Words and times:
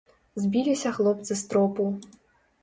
Збіліся 0.45 0.91
хлопцы 0.99 1.37
з 1.43 1.47
тропу. 1.53 1.87